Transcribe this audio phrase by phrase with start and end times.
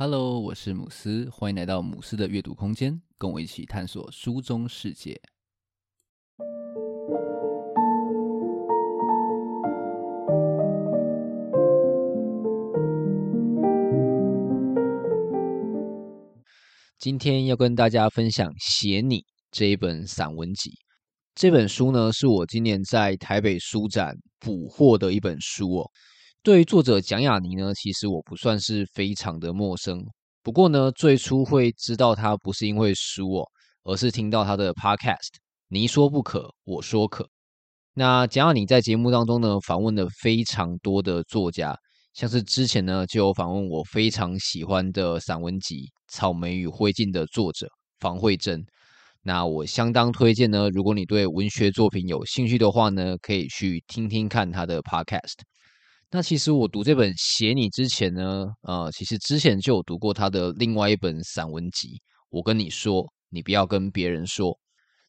[0.00, 5.20] Hello，我是姆斯，欢迎来到姆斯的阅读空间，跟我一起探索书中世界。
[16.96, 19.16] 今天要跟大家分享《写你》
[19.50, 20.70] 这一本散文集。
[21.34, 25.90] 这本书呢，是我今年在台北书展捕获的一本书哦。
[26.48, 30.02] 对于作者蒋雅妮呢，其实我不算是非常的陌生。
[30.42, 33.46] 不过呢，最初会知道她不是因为书哦，
[33.84, 35.28] 而是听到她的 podcast。
[35.68, 37.28] 你说不可，我说可。
[37.92, 41.76] 那蒋雅妮在节目当中呢，访问了非常多的作家，
[42.14, 47.68] 像是之前呢就有访问我非常喜欢的散文集《草莓与灰烬》的作者
[48.00, 48.64] 房慧珍。
[49.20, 55.42] 那我相当推荐呢，如果你对文学作品有兴趣的话呢，可以去听听看他的 podcast。
[56.10, 62.00] 那其实我读这本写你之前呢，呃，其实之前就有读过他的另外一本散文集。
[62.30, 64.58] 我跟你说，你不要跟别人说。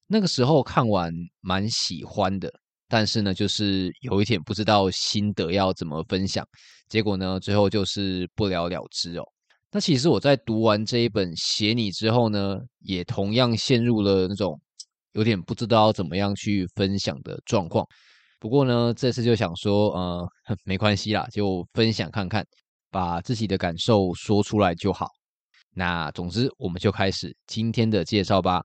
[0.07, 1.09] 那个时候看完
[1.39, 2.51] 蛮喜欢的，
[2.89, 6.45] 但是呢，就是有一点不知道心得要怎么分享。
[6.89, 9.23] 结果呢，最后就是不了了之哦。
[9.71, 14.59] 那其实我在读完这一本写你之后呢，也同样陷入了那种
[15.13, 17.85] 有点不知道怎么样去分享的状况。
[18.39, 20.29] 不过呢，这次就想说，呃，
[20.63, 22.45] 没关系啦，就分享看看，
[22.89, 25.07] 把自己的感受说出来就好。
[25.71, 28.61] 那总之，我们就开始今天的介绍吧。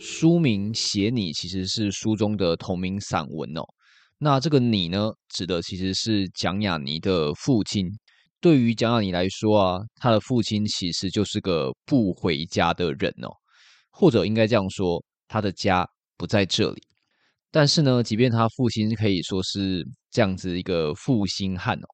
[0.00, 3.62] 书名写你，其实是书中的同名散文哦。
[4.18, 7.86] 那这个你呢，指的其实是蒋雅妮的父亲。
[8.40, 13.28] 对于蒋雅妮来说啊，他的父亲其实就是个不回家的人哦。
[13.92, 16.82] 或者应该这样说，他的家不在这里。
[17.50, 21.86] 但是呢，即便他父亲可以说是这样子一个负心汉哦，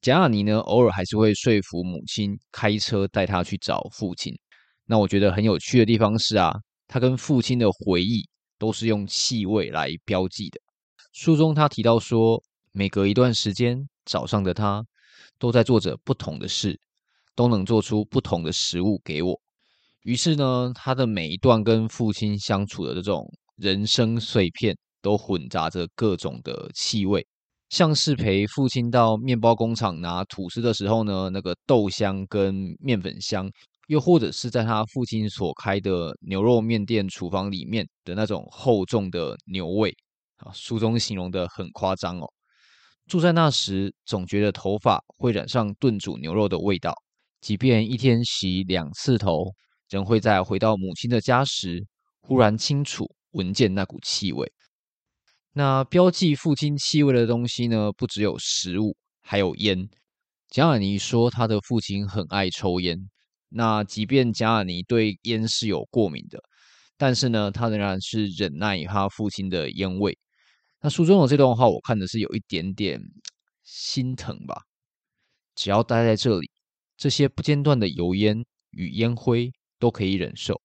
[0.00, 4.34] 贾亚妮呢，偶尔还是会说服母亲开车带他去找父亲。
[4.84, 6.52] 那我觉得很有趣的地方是啊，
[6.88, 8.28] 他跟父亲的回忆
[8.58, 10.60] 都是用气味来标记的。
[11.12, 14.84] 书中他提到说，每隔一段时间，早上的他
[15.38, 16.78] 都在做着不同的事，
[17.34, 19.40] 都能做出不同的食物给我。
[20.06, 24.72] 于是呢，他的每一段跟父亲相处的这种人生碎片，
[25.02, 27.26] 都混杂着各种的气味，
[27.70, 33.50] 像是陪父亲到面包工厂拿吐司的时候呢，那个豆香跟面粉香，
[33.88, 39.92] 又或者是在他父亲所开的牛肉面店厨房里面的那种厚重的牛味
[40.36, 42.32] 啊，书中形容的很夸张哦。
[43.08, 46.94] 住在那时，总觉得头发会染上炖煮牛肉的味道，
[47.40, 49.52] 即便一天洗两次头。
[49.88, 51.86] 仍会在回到母亲的家时，
[52.20, 54.52] 忽然清楚闻见那股气味。
[55.52, 57.90] 那标记父亲气味的东西呢？
[57.92, 59.88] 不只有食物，还有烟。
[60.48, 63.08] 蒋亚妮说，他的父亲很爱抽烟。
[63.48, 66.40] 那即便蒋亚妮对烟是有过敏的，
[66.96, 70.18] 但是呢，他仍然是忍耐他父亲的烟味。
[70.80, 73.00] 那书中的这段话，我看的是有一点点
[73.64, 74.62] 心疼吧。
[75.54, 76.50] 只要待在这里，
[76.96, 79.50] 这些不间断的油烟与烟灰。
[79.78, 80.60] 都可以忍受，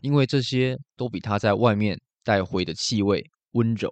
[0.00, 3.90] 因为这些都比他在外面带回的气味温柔。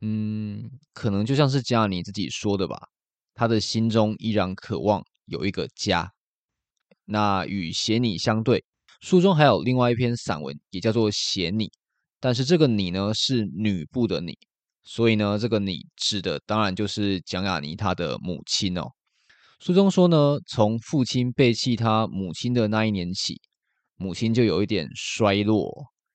[0.00, 2.88] 嗯，可能就像是蒋亚妮自己说的吧，
[3.34, 6.10] 他的心中依然渴望有一个家。
[7.04, 8.64] 那与写你相对，
[9.00, 11.70] 书中还有另外一篇散文，也叫做写你，
[12.18, 14.38] 但是这个你呢是女部的你，
[14.82, 18.90] 所以呢，这个你指的当然就是蒋亚妮她的母亲哦。
[19.58, 23.40] 书中说呢，从父亲背弃他母亲的那一年起。
[24.00, 25.70] 母亲就有一点衰落，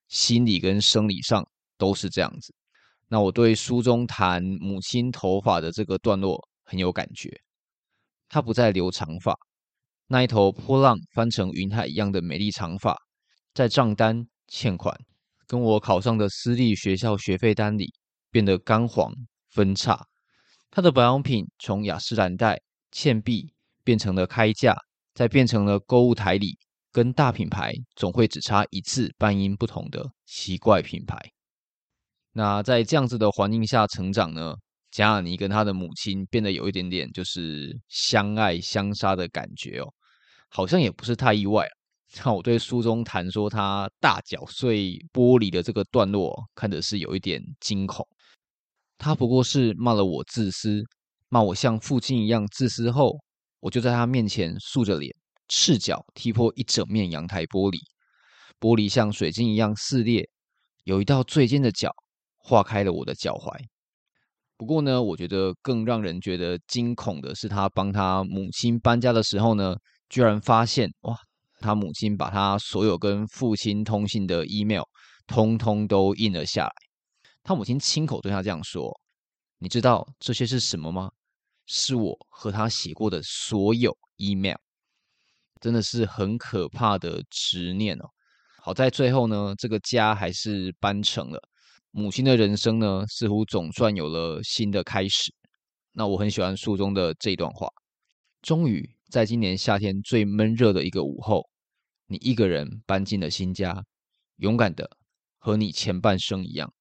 [0.08, 1.46] 心理跟生理上
[1.78, 2.52] 都是这样子。
[3.06, 7.30] 那我对书中谈母亲头发的这个段落很有感觉。
[8.28, 9.38] 她不再留长发，
[10.08, 12.96] 那一头波浪翻成云海一样的美丽长发，
[13.54, 14.98] 在账单、欠款
[15.46, 17.94] 跟我考上的私立学校学费单里
[18.32, 19.14] 变得干黄
[19.50, 20.04] 分叉。
[20.72, 22.60] 她的保养品从雅诗兰黛、
[22.90, 23.54] 倩碧
[23.84, 24.76] 变成了开架，
[25.14, 26.58] 再变成了购物台里。
[26.96, 31.14] 跟大品牌总会只差一字半音不同的奇怪品牌。
[32.32, 34.54] 那在这样子的环境下成长呢，
[34.90, 39.92] 蒋亚妮跟他的母亲变得有一点点就是相爱相杀的感觉哦，
[40.48, 41.68] 好像也不是太意外。
[42.24, 48.08] 那我对书中谈说他大脚碎玻璃的这个段落看的是有一点惊恐。
[48.96, 50.82] 他不过是骂了我自私，
[51.28, 53.18] 骂我像父亲一样自私后，
[53.60, 55.14] 我就在他面前竖着脸。
[55.48, 57.78] 赤脚踢破一整面阳台玻璃，
[58.58, 60.28] 玻璃像水晶一样撕裂，
[60.84, 61.92] 有一道最尖的角
[62.36, 63.58] 划开了我的脚踝。
[64.56, 69.76] 不过呢，我觉得更让人觉得惊恐的是，他帮他母亲搬家的时候呢，
[70.08, 71.16] 居然发现哇，
[71.60, 74.82] 他母亲把他所有跟父亲通信的 email
[75.26, 76.72] 通通都印了下来。
[77.42, 78.90] 他母亲亲口对他这样说
[79.60, 81.10] ：“你知道这些是什么吗？
[81.66, 84.56] 是我和他写过的所有 email。”
[85.60, 88.08] 真的是很可怕的执念哦。
[88.62, 91.40] 好在最后呢，这个家还是搬成了。
[91.90, 95.32] 母亲的人生呢，似乎总算有了新的开始。
[95.92, 97.68] 那我很喜欢书中的这段话：
[98.42, 101.48] 终于在今年夏天最闷热的一个午后，
[102.06, 103.84] 你一个人搬进了新家，
[104.36, 104.90] 勇敢的
[105.38, 106.72] 和你前半生一样。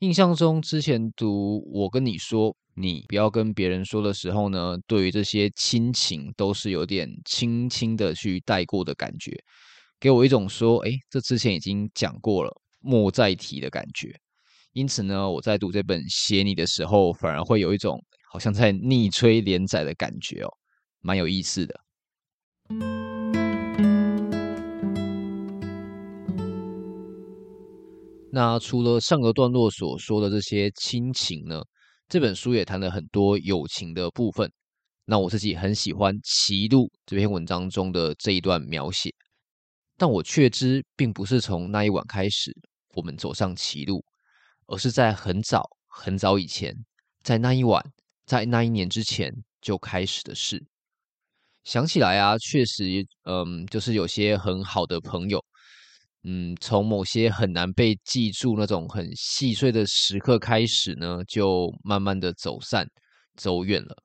[0.00, 9.36] 印象中之前读我跟你说，你不要跟别人说的时候呢，对于这些亲情都是有点轻轻的去带过的感觉，
[10.00, 12.50] 给我一种说，哎，这之前已经讲过了。
[12.84, 14.12] 莫再提的感觉，
[14.72, 18.02] 因此呢，我在读这本写你的时候，反而会有一种
[18.32, 20.48] 好像在逆吹连载的感觉哦，
[21.00, 21.80] 蛮有意思的。
[28.32, 31.62] 那除了上个段落所说的这些亲情呢，
[32.12, 34.52] 这本书也谈了很多友情的部分。
[35.06, 39.10] 那我自己很喜欢歧路这篇文章中的这一段描写，
[39.96, 42.54] 但我确知并不是从那一晚开始。
[42.96, 44.04] 我们走上歧路，
[44.66, 46.76] 而是在很早很早以前，
[47.22, 47.82] 在那一晚，
[48.26, 49.32] 在那一年之前
[49.62, 50.62] 就开始的事。
[51.64, 52.84] 想起来啊，确实，
[53.22, 55.42] 嗯，就是有些很好的朋友，
[56.24, 62.86] 嗯，从某些很难被记住那种很细碎的时刻开始呢，就慢慢的走散，
[63.36, 63.96] 走远了。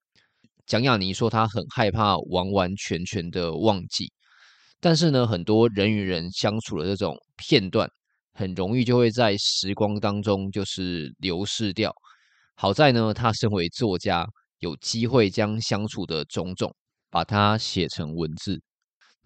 [0.65, 4.11] 蒋亚妮说，她很害怕完完全全的忘记，
[4.79, 7.89] 但是呢，很多人与人相处的这种片段。
[8.33, 11.91] 很容易就会在时光当中就是流逝掉。
[12.53, 14.27] 好在呢，他身为作家，
[14.59, 16.71] 有机会将相处的种种
[17.09, 18.61] 把它写成文字。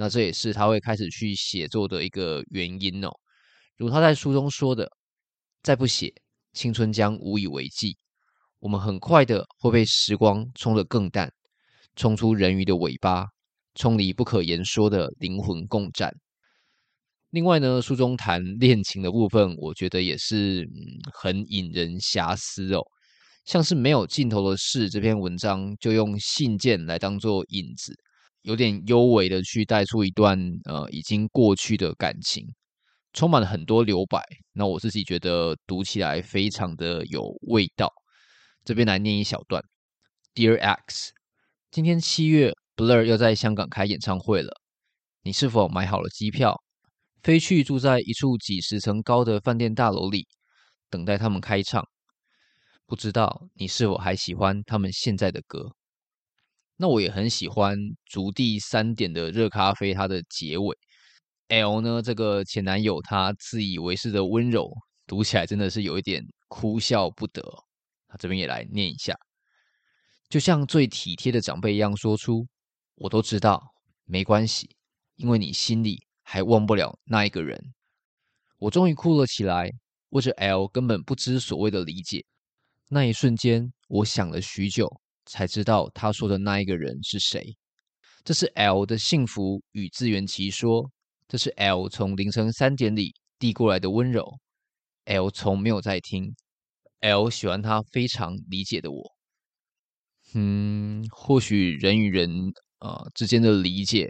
[0.01, 3.12] 那这也是他会开始去写作的一个原因哦。
[3.77, 4.92] 如他在书中说的
[5.62, 6.12] ：“再不写，
[6.53, 7.95] 青春将无以为继。
[8.57, 11.31] 我们很快的会被时光冲得更淡，
[11.95, 13.27] 冲出人鱼的尾巴，
[13.75, 16.12] 冲离不可言说的灵魂共战。”
[17.30, 22.81] 另外呢，书中谈恋情的部分，我觉得也是嗯很引人遐思哦。
[23.45, 27.94] 像是没有尽头的事这篇文章，就用信件来当做引子，
[28.43, 32.45] 有点幽微的去带出一段呃已经过去的感情，
[33.13, 34.23] 充满了很多留白。
[34.53, 37.91] 那我自己觉得读起来非常的有味道。
[38.63, 39.63] 这边来念一小段
[40.33, 41.11] ：Dear X，
[41.69, 44.51] 今天七月，Blur 要在香港开演唱会了，
[45.23, 46.61] 你是否买好了机票？
[47.23, 50.27] 飞去住在一处几十层高的饭店大楼里，
[50.89, 51.83] 等待他们开唱。
[52.88, 55.75] 不知道你是否还喜欢他们现在的歌？
[56.81, 60.75] 那我也很喜欢足第三点的热咖啡，它的结尾。
[61.49, 64.67] L 呢，这个前男友他自以为是的温柔，
[65.05, 67.43] 读起来真的是有一点哭笑不得。
[68.07, 69.15] 他这边也来念一下，
[70.27, 72.47] 就像最体贴的长辈一样，说出
[72.97, 73.61] ：“我都知道，
[74.05, 74.75] 没关系，
[75.17, 77.61] 因为你心里。”还忘不了那一个人，
[78.57, 79.69] 我终于哭了起来。
[80.09, 82.25] 或者 L 根本不知所谓的理解，
[82.89, 85.01] 那一瞬间，我想了许久，
[85.31, 87.55] 才知道他说的那一个人是谁。
[88.23, 90.91] 这是 L 的幸福与自圆其说，
[91.27, 94.38] 这是 L 从凌晨三点里递过来的温柔。
[95.05, 96.35] L 从没有在听
[97.00, 99.15] ，L 喜欢他非常理解的我。
[100.33, 102.29] 嗯，或许人与人
[102.79, 104.09] 啊、呃、之间的理解。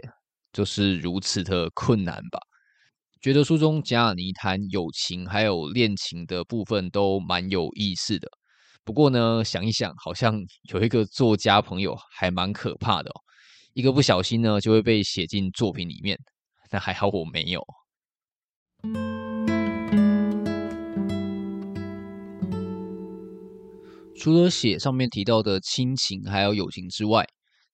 [0.52, 2.38] 就是如此的困难吧。
[3.22, 8.28] 觉得书中贾亚尼谈友情还有恋情的部分都蛮有意思的。
[8.84, 10.34] 不过呢，想一想，好像
[10.70, 13.14] 有一个作家朋友还蛮可怕的哦。
[13.74, 16.18] 一个不小心呢，就会被写进作品里面。
[16.68, 17.62] 但还好我没有。
[24.18, 27.24] 除了写上面提到的亲情还有友情之外，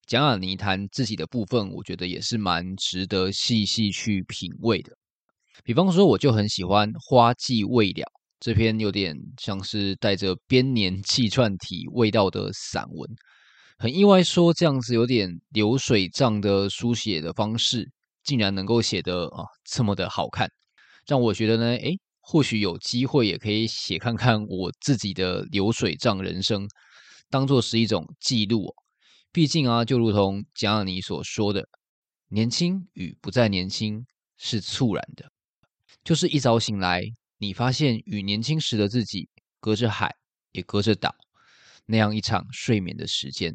[0.07, 4.93] 蒋雅妮谈自己的部分，我觉得也是蛮值得细细去品味的。
[5.65, 8.03] 比方说，我就很喜欢《花季未了》
[8.41, 13.11] 这篇有点像是带着编年 纪传体味道的散文。
[13.79, 17.89] 很意外，说这样子有点流水账的书写的方式，
[18.25, 20.51] 竟然能够写得啊这么的好看，
[21.07, 26.67] 让我觉得呢，诶，或许有机会也可以写看看我自己的流水账人生，
[27.31, 28.75] 当做是一种记录。
[29.31, 31.69] 毕竟啊，就如同蒋亚妮所说的，
[32.29, 34.05] 年轻与不再年轻
[34.37, 35.31] 是猝然的，
[36.03, 37.05] 就是一早醒来，
[37.41, 39.29] 你发现与年轻时的自己
[39.61, 40.13] 隔着海，
[40.51, 41.15] 也隔着岛，
[41.87, 43.55] 那样一场睡眠的时间。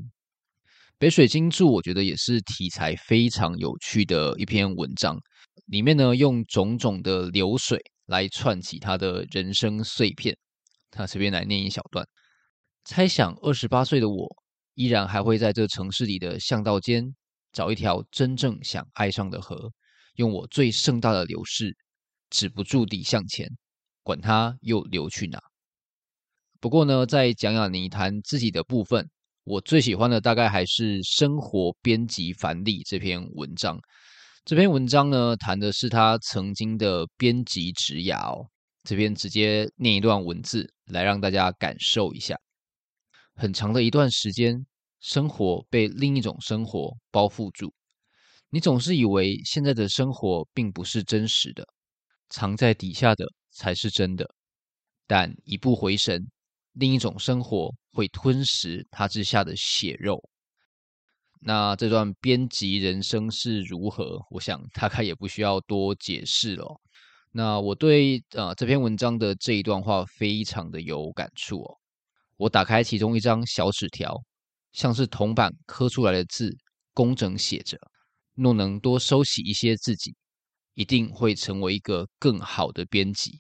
[0.98, 5.20] 北水晶柱，我觉得也是题材非常有趣的一篇文章，
[5.66, 10.38] 里面呢用种种的流水来串起他的人生碎片。
[10.90, 12.08] 他随便来念一小段：
[12.86, 14.34] 猜想二十八岁的我，
[14.76, 17.14] 依然还会在这城市里的巷道间
[17.52, 19.74] 找一条真正想爱上的河，
[20.16, 21.76] 用我最盛大的流逝，
[22.30, 23.50] 止不住地向前，
[24.04, 25.42] 管它又流去哪。
[26.60, 29.10] 不过呢，在蒋亚妮谈自己的部分。
[29.46, 33.78] 我最喜欢的大概还是《生活编辑樊莉》这篇文章。
[34.46, 38.48] 这篇文章呢，谈的是他曾经的编辑职涯哦。
[38.86, 42.38] 这边直接念一段文字来让大家感受一下。
[43.36, 44.66] 很长的一段时间，
[45.02, 47.74] 生活被另一种生活包覆住。
[48.50, 51.68] 你总是以为现在的生活并不是真实的，
[52.30, 54.30] 藏在底下的才是真的。
[55.08, 56.28] 但一不回神，
[56.74, 57.74] 另一种生活。
[57.96, 60.20] 会吞噬他之下的血肉。
[61.40, 64.20] 那这段编辑人生是如何？
[64.32, 66.66] 我想大概也不需要多解释了。
[67.32, 71.78] 那我对呃这篇文章的这一段话非常的有感触哦。
[72.38, 74.20] 我打开其中一张小纸条，
[74.72, 76.52] 像是铜板刻出来的字，
[76.96, 77.78] 工整写着：
[78.34, 80.16] 若能多收起一些自己，
[80.74, 83.40] 一定会成为一个更好的编辑。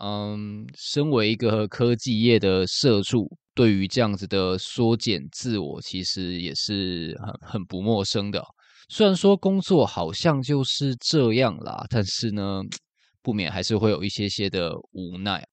[0.00, 3.28] 嗯，身为一个科技业的社畜。
[3.54, 8.40] 对于这样子的缩减自我，其实也是很很不陌生的。
[8.88, 12.62] 虽然说工作好像就是这样啦，但是呢，
[13.20, 15.44] 不免还是会有一些些的无奈。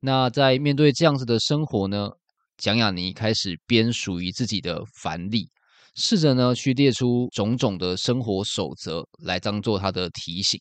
[0.00, 2.08] 那在面对这样子的生活呢，
[2.56, 5.50] 蒋亚妮开始编属于自己的樊莉，
[5.94, 10.60] 试着呢去列出种种的生活守则来当做他的提醒。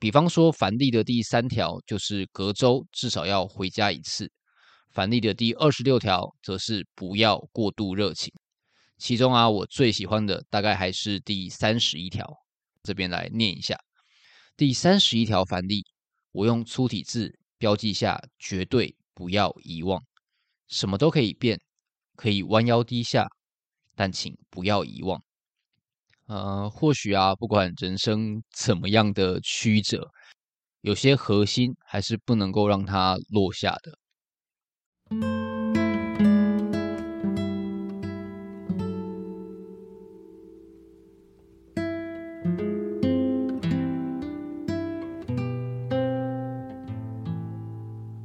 [0.00, 4.30] 比方说，樊莉的第三条就是隔周至少要回家一次。
[4.90, 8.32] 樊莉的第二十六条则是不要过度热情，
[8.96, 12.26] 其中啊，我最喜欢的大概还是第三十一条，
[12.82, 13.76] 这边来念一下。
[14.56, 15.84] 第三十一条，樊莉，
[16.32, 20.02] 我用粗体字标记下，绝对不要遗忘。
[20.68, 21.60] 什么都可以变，
[22.16, 23.26] 可以弯腰低下，
[23.98, 25.20] 但请不要遗忘。
[26.28, 30.08] 呃，或许啊，不管人生怎么样的曲折，
[30.82, 33.98] 有些核心还是不能够让它落下的。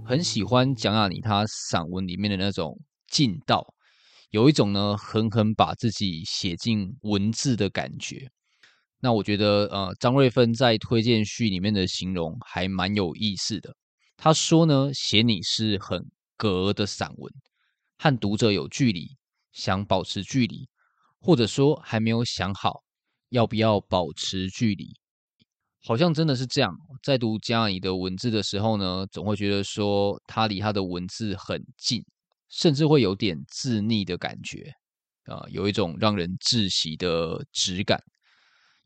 [0.05, 3.72] 很喜欢蒋亚妮她散文里面的那种劲道，
[4.33, 8.27] 有一种呢狠狠把自己写进文字的感觉。
[8.99, 13.75] 那我觉得，呃，张瑞芬在推荐序里面的形容还蛮有意思的。
[14.17, 16.03] 他说呢，写你是很。
[16.35, 17.31] 格的散文，
[17.97, 19.15] 和读者有距离，
[19.53, 20.67] 想保持距离，
[21.21, 22.83] 或者说还没有想好
[23.29, 24.93] 要不要保持距离，
[25.85, 26.75] 好像真的是这样。
[27.01, 32.03] 在读蒋亚妮的文字的时候呢，总会觉得说他离他的文字很近，
[32.50, 34.71] 甚至会有点自溺的感觉
[35.25, 37.97] 啊、有一种让人窒息的质感。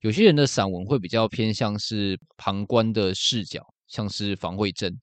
[0.02, 4.96] 有些人的散文会比较偏向是旁观的视角，像是房慧珍。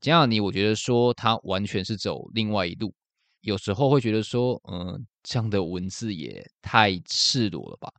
[0.00, 2.94] 蒋亚妮，我觉得说他完全是走另外一路，
[3.42, 7.92] 有时候会觉得说，嗯，这样的文字也太赤裸了吧。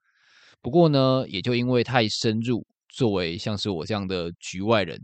[0.64, 5.00] 不过呢，也就因为太深入，作为像是我这样的局外人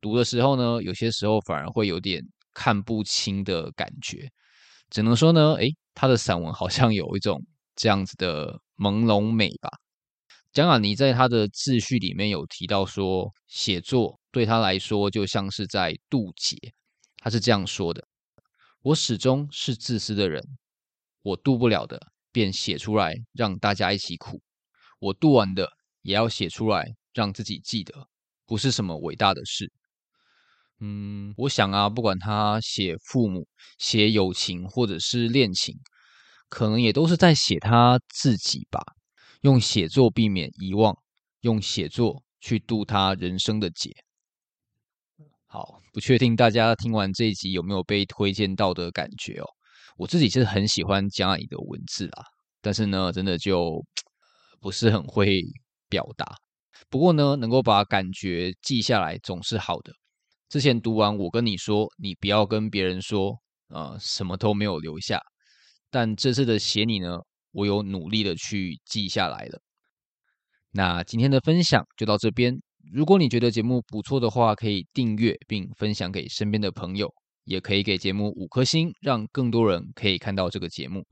[0.00, 4.30] 读的时候呢，有些时候反而会有点看不清的感觉。
[4.90, 7.44] 只能说呢，诶，他的散文好像有一种
[7.76, 9.70] 这样子的朦胧美吧。
[10.52, 14.18] 蒋雅妮在他的自序里面有提到说，写作。
[14.32, 16.56] 对他来说，就像是在渡劫。
[17.18, 18.06] 他是这样说的
[18.82, 20.42] ：“我始终是自私的人，
[21.22, 22.00] 我渡不了的，
[22.32, 24.38] 便写出来让大家一起苦；
[25.00, 25.68] 我渡完的，
[26.02, 28.08] 也要写出来让自己记得，
[28.46, 29.72] 不是什么伟大的事。”
[30.80, 33.46] 嗯，我想啊，不管他写父母、
[33.78, 35.76] 写友情或者是恋情，
[36.48, 38.80] 可能也都是在写他自己吧。
[39.42, 40.96] 用写作避免遗忘，
[41.40, 43.90] 用写作去渡他人生的劫。
[45.46, 49.46] 好，不确定大家听完这一集有没有被推荐到的感觉哦。
[49.96, 52.24] 我自己是很喜欢蒋亚妮的文字啊，
[52.62, 53.84] 但是呢，真的就
[54.60, 55.42] 不是很会
[55.88, 56.36] 表达。
[56.88, 59.92] 不过呢，能够把感觉记下来总是好的。
[60.50, 63.38] 之前读完，我跟你说，你不要跟别人说，
[63.68, 65.22] 呃，什么都没有留下。
[65.92, 67.20] 但这次的写你呢，
[67.52, 69.60] 我有努力的去记下来了。
[70.72, 72.60] 那今天的分享就到这边。
[72.92, 77.08] 如果你觉得节目不错的话，可以订阅并分享给身边的朋友，
[77.44, 81.04] 也可以给节目五颗星，让更多人可以看到这个节目。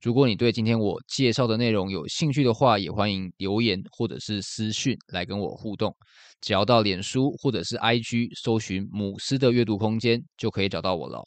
[0.00, 5.94] 如果你对今天我介绍的内容有兴趣的话，也欢迎留言或者是私讯来跟我互动。
[6.40, 11.20] 只要到脸书或者是 IG 搜寻“母狮的阅读空间”，就可以找到我了。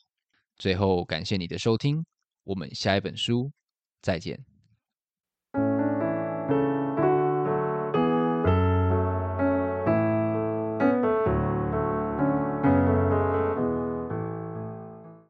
[0.57, 2.01] 最后，感谢你的收听，
[2.43, 3.51] 我们下一本书
[4.01, 4.50] 再见。